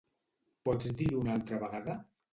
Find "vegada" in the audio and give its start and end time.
1.67-2.01